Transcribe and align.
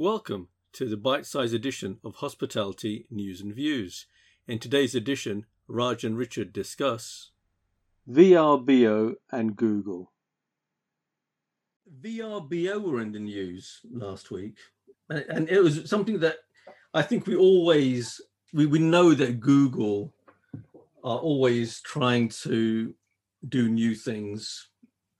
Welcome 0.00 0.46
to 0.74 0.88
the 0.88 0.96
bite 0.96 1.26
sized 1.26 1.52
edition 1.52 1.98
of 2.04 2.14
Hospitality 2.14 3.06
News 3.10 3.40
and 3.40 3.52
Views. 3.52 4.06
In 4.46 4.60
today's 4.60 4.94
edition, 4.94 5.44
Raj 5.66 6.04
and 6.04 6.16
Richard 6.16 6.52
discuss 6.52 7.32
VRBO 8.08 9.16
and 9.32 9.56
Google. 9.56 10.12
VRBO 12.00 12.80
were 12.80 13.00
in 13.00 13.10
the 13.10 13.18
news 13.18 13.80
last 13.90 14.30
week, 14.30 14.54
and 15.10 15.48
it 15.48 15.64
was 15.64 15.90
something 15.90 16.20
that 16.20 16.36
I 16.94 17.02
think 17.02 17.26
we 17.26 17.34
always 17.34 18.20
we, 18.52 18.66
we 18.66 18.78
know 18.78 19.14
that 19.14 19.40
Google 19.40 20.14
are 21.02 21.18
always 21.18 21.80
trying 21.80 22.28
to 22.44 22.94
do 23.48 23.68
new 23.68 23.96
things 23.96 24.67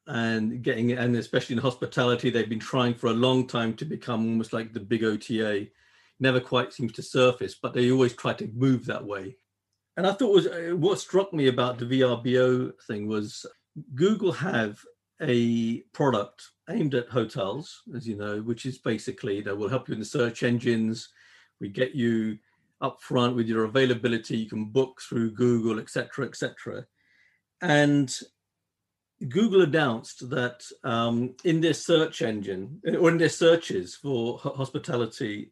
and 0.09 0.63
getting 0.63 0.93
and 0.93 1.15
especially 1.17 1.55
in 1.55 1.61
hospitality 1.61 2.31
they've 2.31 2.49
been 2.49 2.59
trying 2.59 2.95
for 2.95 3.09
a 3.09 3.13
long 3.13 3.47
time 3.47 3.75
to 3.75 3.85
become 3.85 4.27
almost 4.27 4.55
like 4.55 4.73
the 4.73 4.81
big 4.81 5.05
ota 5.05 5.67
never 6.19 6.41
quite 6.41 6.73
seems 6.73 6.93
to 6.93 7.03
surface 7.03 7.55
but 7.55 7.75
they 7.75 7.91
always 7.91 8.15
try 8.15 8.33
to 8.33 8.49
move 8.55 8.87
that 8.87 9.05
way. 9.05 9.37
And 9.97 10.07
i 10.07 10.13
thought 10.13 10.35
was 10.35 10.47
uh, 10.47 10.75
what 10.77 10.99
struck 10.99 11.33
me 11.33 11.49
about 11.49 11.79
the 11.79 11.85
vrbo 11.85 12.73
thing 12.87 13.07
was 13.07 13.45
google 13.95 14.33
have 14.33 14.83
a 15.21 15.81
product 15.93 16.51
aimed 16.71 16.95
at 16.95 17.09
hotels 17.09 17.83
as 17.95 18.09
you 18.09 18.17
know 18.17 18.41
which 18.41 18.65
is 18.65 18.79
basically 18.79 19.41
that 19.43 19.57
will 19.57 19.69
help 19.69 19.89
you 19.89 19.95
in 19.95 20.01
the 20.01 20.07
search 20.07 20.43
engines. 20.43 21.11
We 21.61 21.69
get 21.69 21.95
you 21.95 22.39
up 22.81 23.03
front 23.03 23.35
with 23.35 23.49
your 23.49 23.65
availability. 23.65 24.37
You 24.39 24.49
can 24.49 24.67
book 24.67 25.03
through 25.03 25.33
google 25.33 25.81
etc 25.81 26.25
etc 26.25 26.87
and 27.61 28.17
Google 29.27 29.63
announced 29.63 30.31
that 30.31 30.65
um, 30.85 31.35
in 31.45 31.61
their 31.61 31.75
search 31.75 32.23
engine 32.23 32.81
or 33.01 33.11
in 33.11 33.19
their 33.19 33.29
searches 33.29 33.97
for 33.97 34.39
hospitality, 34.39 35.51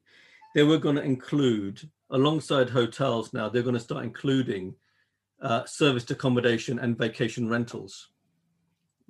they 0.55 0.63
were 0.63 0.79
going 0.79 0.97
to 0.97 1.03
include, 1.03 1.89
alongside 2.11 2.71
hotels 2.71 3.33
now, 3.33 3.49
they're 3.49 3.63
going 3.63 3.75
to 3.75 3.81
start 3.81 4.05
including 4.05 4.75
uh, 5.43 5.65
serviced 5.65 6.11
accommodation 6.13 6.79
and 6.79 6.97
vacation 6.97 7.49
rentals. 7.49 8.11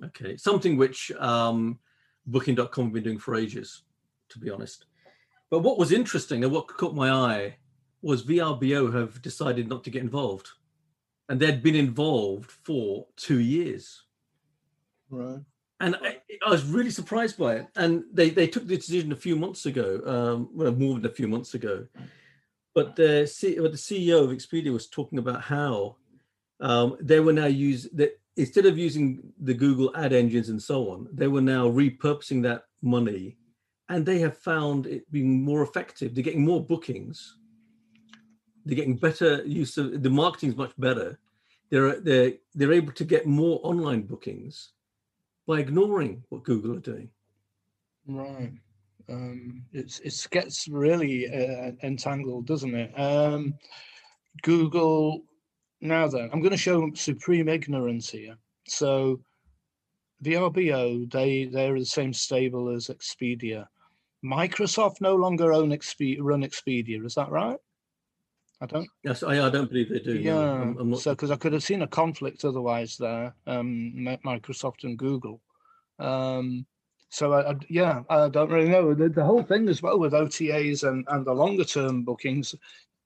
Okay, 0.03 0.37
something 0.37 0.75
which 0.75 1.11
um, 1.19 1.79
Booking.com 2.25 2.85
have 2.85 2.93
been 2.93 3.03
doing 3.03 3.19
for 3.19 3.35
ages, 3.35 3.83
to 4.29 4.39
be 4.39 4.49
honest. 4.49 4.85
But 5.49 5.59
what 5.59 5.77
was 5.77 5.91
interesting 5.91 6.43
and 6.43 6.51
what 6.51 6.67
caught 6.67 6.93
my 6.93 7.09
eye 7.09 7.57
was 8.01 8.25
VRBO 8.25 8.93
have 8.93 9.21
decided 9.21 9.69
not 9.69 9.83
to 9.85 9.89
get 9.89 10.01
involved. 10.01 10.49
And 11.29 11.39
they'd 11.39 11.63
been 11.63 11.75
involved 11.75 12.51
for 12.51 13.07
two 13.15 13.39
years 13.39 14.03
Right. 15.09 15.39
And 15.79 15.95
I, 15.95 16.17
I, 16.45 16.49
was 16.49 16.65
really 16.65 16.89
surprised 16.89 17.37
by 17.37 17.55
it. 17.55 17.67
And 17.75 18.03
they, 18.11 18.29
they 18.31 18.47
took 18.47 18.67
the 18.67 18.77
decision 18.77 19.11
a 19.11 19.15
few 19.15 19.35
months 19.35 19.65
ago, 19.65 20.01
um, 20.05 20.49
well, 20.53 20.71
more 20.71 20.95
than 20.95 21.05
a 21.05 21.13
few 21.13 21.27
months 21.27 21.53
ago. 21.53 21.85
But 22.73 22.95
the, 22.95 23.27
C, 23.27 23.57
but 23.59 23.71
the 23.71 23.77
CEO 23.77 24.23
of 24.23 24.31
Expedia 24.31 24.73
was 24.73 24.87
talking 24.87 25.19
about 25.19 25.41
how 25.41 25.97
um, 26.59 26.97
they 26.99 27.19
were 27.19 27.33
now 27.33 27.45
use 27.45 27.87
that 27.93 28.19
instead 28.35 28.65
of 28.65 28.77
using 28.77 29.21
the 29.39 29.53
Google 29.53 29.91
ad 29.95 30.13
engines 30.13 30.49
and 30.49 30.61
so 30.61 30.91
on, 30.91 31.07
they 31.11 31.27
were 31.27 31.41
now 31.41 31.67
repurposing 31.67 32.43
that 32.43 32.65
money, 32.81 33.37
and 33.89 34.05
they 34.05 34.19
have 34.19 34.37
found 34.37 34.85
it 34.85 35.11
being 35.11 35.43
more 35.43 35.63
effective. 35.63 36.13
They're 36.13 36.23
getting 36.23 36.45
more 36.45 36.63
bookings. 36.63 37.37
They're 38.65 38.75
getting 38.75 38.97
better 38.97 39.43
use 39.45 39.77
of 39.77 40.03
the 40.03 40.09
marketing 40.09 40.49
is 40.49 40.55
much 40.55 40.73
better. 40.77 41.19
They're 41.69 41.99
they're 41.99 42.33
they're 42.53 42.73
able 42.73 42.93
to 42.93 43.05
get 43.05 43.25
more 43.25 43.59
online 43.63 44.03
bookings 44.03 44.71
by 45.47 45.59
ignoring 45.59 46.23
what 46.29 46.43
Google 46.43 46.75
are 46.75 46.79
doing. 46.79 47.09
Right. 48.05 48.53
Um, 49.09 49.63
it's 49.71 49.99
it 50.01 50.27
gets 50.31 50.67
really 50.67 51.27
uh, 51.27 51.71
entangled, 51.81 52.45
doesn't 52.45 52.75
it? 52.75 52.91
Um, 52.99 53.55
Google. 54.43 55.23
Now 55.79 56.07
then, 56.07 56.29
I'm 56.33 56.41
going 56.41 56.51
to 56.51 56.57
show 56.57 56.89
supreme 56.95 57.47
ignorance 57.47 58.09
here. 58.09 58.35
So, 58.67 59.21
VRBO 60.23 61.09
they 61.11 61.45
they're 61.45 61.79
the 61.79 61.85
same 61.85 62.13
stable 62.13 62.69
as 62.69 62.87
Expedia. 62.87 63.67
Microsoft 64.25 64.99
no 64.99 65.15
longer 65.15 65.53
own 65.53 65.69
Expedia, 65.69 66.17
run 66.21 66.41
Expedia. 66.41 67.05
Is 67.05 67.15
that 67.15 67.29
right? 67.29 67.57
I 68.59 68.65
don't. 68.65 68.89
Yes, 69.03 69.21
I, 69.21 69.45
I 69.45 69.49
don't 69.49 69.69
believe 69.69 69.89
they 69.89 69.99
do. 69.99 70.17
Yeah. 70.17 70.33
No, 70.33 70.51
I'm, 70.53 70.77
I'm 70.79 70.89
not... 70.89 70.99
So, 70.99 71.11
because 71.11 71.31
I 71.31 71.35
could 71.35 71.53
have 71.53 71.63
seen 71.63 71.83
a 71.83 71.87
conflict 71.87 72.43
otherwise 72.43 72.97
there, 72.97 73.33
um, 73.45 73.93
Microsoft 74.25 74.83
and 74.83 74.97
Google. 74.97 75.41
Um, 75.99 76.65
so, 77.09 77.33
I, 77.33 77.51
I, 77.51 77.55
yeah, 77.69 78.01
I 78.09 78.29
don't 78.29 78.51
really 78.51 78.69
know. 78.69 78.93
The, 78.93 79.09
the, 79.09 79.23
whole 79.23 79.43
thing 79.43 79.69
as 79.69 79.81
well 79.81 79.99
with 79.99 80.13
OTAs 80.13 80.87
and, 80.87 81.05
and 81.09 81.25
the 81.25 81.33
longer 81.33 81.63
term 81.63 82.03
bookings, 82.03 82.55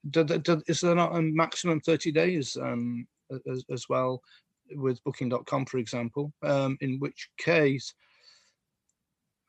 do, 0.10 0.24
do, 0.24 0.62
is 0.68 0.82
there 0.82 0.96
not 0.96 1.16
a 1.16 1.22
maximum 1.22 1.82
30 1.82 2.12
days 2.12 2.58
um, 2.60 3.06
as, 3.48 3.66
as 3.70 3.90
well 3.90 4.22
with 4.76 5.04
Booking.com, 5.04 5.66
for 5.66 5.78
example? 5.80 6.32
Um, 6.44 6.78
in 6.80 6.98
which 7.00 7.30
case, 7.38 7.94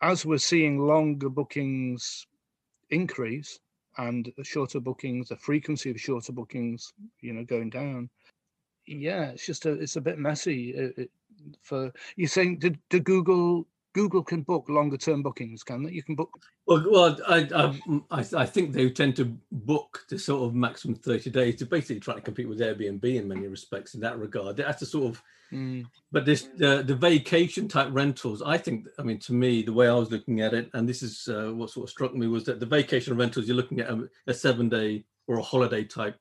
as 0.02 0.26
we're 0.26 0.38
seeing 0.38 0.80
longer 0.80 1.28
bookings 1.28 2.26
increase, 2.90 3.60
and 3.98 4.32
shorter 4.42 4.80
bookings, 4.80 5.28
the 5.28 5.36
frequency 5.36 5.90
of 5.90 6.00
shorter 6.00 6.32
bookings, 6.32 6.92
you 7.20 7.32
know, 7.32 7.44
going 7.44 7.70
down. 7.70 8.08
Yeah, 8.86 9.30
it's 9.30 9.46
just 9.46 9.66
a 9.66 9.72
it's 9.72 9.96
a 9.96 10.00
bit 10.00 10.18
messy. 10.18 10.70
It, 10.70 10.98
it, 10.98 11.10
for 11.62 11.92
you 12.16 12.26
saying 12.26 12.58
did, 12.58 12.78
did 12.88 13.04
Google 13.04 13.66
Google 13.94 14.22
can 14.22 14.42
book 14.42 14.68
longer 14.68 14.96
term 14.96 15.22
bookings, 15.22 15.62
can 15.62 15.82
they? 15.82 15.92
You 15.92 16.02
can 16.02 16.14
book. 16.14 16.30
Well, 16.66 16.84
well, 16.90 17.18
I, 17.28 17.72
I, 18.10 18.24
I 18.36 18.46
think 18.46 18.72
they 18.72 18.88
tend 18.90 19.16
to 19.16 19.36
book 19.50 20.04
the 20.08 20.18
sort 20.18 20.44
of 20.44 20.54
maximum 20.54 20.96
thirty 20.96 21.30
days 21.30 21.56
to 21.56 21.66
basically 21.66 22.00
try 22.00 22.14
to 22.14 22.20
compete 22.20 22.48
with 22.48 22.60
Airbnb 22.60 23.04
in 23.04 23.28
many 23.28 23.46
respects 23.48 23.94
in 23.94 24.00
that 24.00 24.18
regard. 24.18 24.56
That's 24.56 24.80
the 24.80 24.86
sort 24.86 25.14
of. 25.14 25.22
Mm. 25.52 25.86
But 26.10 26.24
this 26.24 26.48
the 26.56 26.82
the 26.82 26.94
vacation 26.94 27.68
type 27.68 27.88
rentals. 27.90 28.40
I 28.40 28.56
think. 28.56 28.86
I 28.98 29.02
mean, 29.02 29.18
to 29.20 29.34
me, 29.34 29.62
the 29.62 29.72
way 29.72 29.88
I 29.88 29.94
was 29.94 30.10
looking 30.10 30.40
at 30.40 30.54
it, 30.54 30.70
and 30.72 30.88
this 30.88 31.02
is 31.02 31.28
uh, 31.28 31.50
what 31.52 31.70
sort 31.70 31.84
of 31.84 31.90
struck 31.90 32.14
me 32.14 32.26
was 32.26 32.44
that 32.44 32.60
the 32.60 32.66
vacation 32.66 33.16
rentals 33.16 33.46
you're 33.46 33.56
looking 33.56 33.80
at 33.80 33.90
a, 33.90 34.08
a 34.26 34.34
seven 34.34 34.68
day 34.68 35.04
or 35.26 35.38
a 35.38 35.42
holiday 35.42 35.84
type 35.84 36.16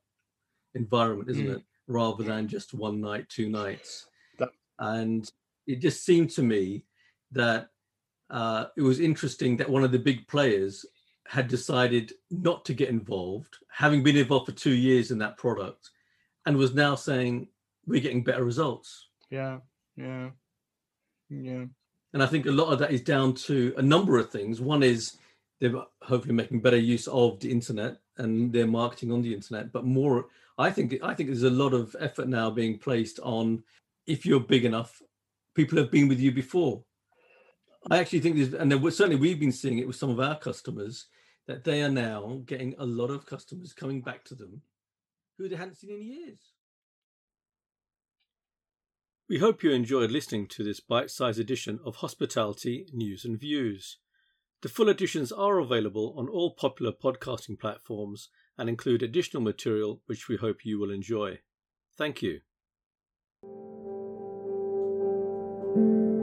environment, 0.75 1.29
isn't 1.29 1.47
mm. 1.47 1.55
it? 1.55 1.63
Rather 1.87 2.23
than 2.23 2.47
just 2.47 2.73
one 2.73 2.99
night, 2.99 3.29
two 3.29 3.49
nights. 3.49 4.07
That... 4.39 4.49
And 4.79 5.29
it 5.67 5.77
just 5.79 6.05
seemed 6.05 6.31
to 6.31 6.43
me 6.43 6.83
that 7.31 7.69
uh, 8.29 8.65
it 8.77 8.81
was 8.81 8.99
interesting 8.99 9.57
that 9.57 9.69
one 9.69 9.83
of 9.83 9.91
the 9.91 9.99
big 9.99 10.27
players 10.27 10.85
had 11.27 11.47
decided 11.47 12.13
not 12.29 12.65
to 12.65 12.73
get 12.73 12.89
involved, 12.89 13.57
having 13.71 14.03
been 14.03 14.17
involved 14.17 14.47
for 14.47 14.57
two 14.57 14.73
years 14.73 15.11
in 15.11 15.17
that 15.19 15.37
product, 15.37 15.91
and 16.45 16.57
was 16.57 16.73
now 16.73 16.95
saying 16.95 17.47
we're 17.85 18.01
getting 18.01 18.23
better 18.23 18.43
results. 18.43 19.07
Yeah, 19.29 19.59
yeah, 19.95 20.29
yeah. 21.29 21.65
And 22.13 22.21
I 22.21 22.25
think 22.25 22.45
a 22.45 22.51
lot 22.51 22.73
of 22.73 22.79
that 22.79 22.91
is 22.91 23.01
down 23.01 23.33
to 23.35 23.73
a 23.77 23.81
number 23.81 24.17
of 24.17 24.29
things. 24.29 24.59
One 24.59 24.83
is 24.83 25.17
they're 25.59 25.73
hopefully 26.01 26.33
making 26.33 26.59
better 26.61 26.77
use 26.77 27.07
of 27.07 27.39
the 27.39 27.51
internet 27.51 27.97
and 28.17 28.51
their 28.51 28.67
marketing 28.67 29.11
on 29.11 29.21
the 29.21 29.33
internet, 29.33 29.71
but 29.71 29.85
more. 29.85 30.25
I 30.57 30.69
think 30.69 30.95
I 31.01 31.13
think 31.13 31.29
there's 31.29 31.43
a 31.43 31.49
lot 31.49 31.73
of 31.73 31.95
effort 31.99 32.27
now 32.27 32.49
being 32.49 32.77
placed 32.77 33.19
on 33.23 33.63
if 34.05 34.25
you're 34.25 34.41
big 34.41 34.65
enough 34.65 35.01
people 35.55 35.77
have 35.77 35.91
been 35.91 36.07
with 36.07 36.19
you 36.19 36.31
before. 36.31 36.83
I 37.89 37.97
actually 37.97 38.19
think 38.19 38.35
there's, 38.35 38.53
and 38.53 38.71
there, 38.71 38.91
certainly 38.91 39.19
we've 39.19 39.39
been 39.39 39.51
seeing 39.51 39.79
it 39.79 39.87
with 39.87 39.95
some 39.95 40.09
of 40.09 40.19
our 40.19 40.37
customers, 40.37 41.07
that 41.47 41.63
they 41.63 41.81
are 41.81 41.89
now 41.89 42.41
getting 42.45 42.75
a 42.77 42.85
lot 42.85 43.09
of 43.09 43.25
customers 43.25 43.73
coming 43.73 44.01
back 44.01 44.23
to 44.25 44.35
them 44.35 44.61
who 45.37 45.49
they 45.49 45.55
hadn't 45.55 45.77
seen 45.77 45.89
in 45.89 46.03
years. 46.03 46.39
We 49.28 49.39
hope 49.39 49.63
you 49.63 49.72
enjoyed 49.72 50.11
listening 50.11 50.47
to 50.49 50.63
this 50.63 50.79
bite 50.79 51.09
sized 51.09 51.39
edition 51.39 51.79
of 51.85 51.97
Hospitality 51.97 52.85
News 52.93 53.25
and 53.25 53.39
Views. 53.39 53.97
The 54.61 54.69
full 54.69 54.89
editions 54.89 55.31
are 55.31 55.57
available 55.57 56.13
on 56.17 56.27
all 56.27 56.53
popular 56.53 56.91
podcasting 56.91 57.59
platforms 57.59 58.29
and 58.57 58.69
include 58.69 59.01
additional 59.01 59.41
material 59.41 60.01
which 60.05 60.27
we 60.27 60.35
hope 60.35 60.66
you 60.66 60.77
will 60.77 60.91
enjoy. 60.91 61.39
Thank 61.97 62.22
you. 62.22 62.41
Thank 65.73 65.85
you. 65.85 66.21